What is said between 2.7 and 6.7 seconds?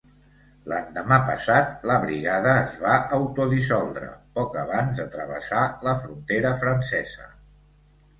va autodissoldre, poc abans de travessar la frontera